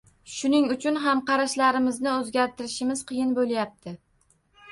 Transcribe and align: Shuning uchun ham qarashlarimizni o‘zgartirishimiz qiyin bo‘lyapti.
Shuning 0.35 0.63
uchun 0.75 0.95
ham 1.01 1.19
qarashlarimizni 1.27 2.09
o‘zgartirishimiz 2.13 3.05
qiyin 3.11 3.35
bo‘lyapti. 3.41 3.93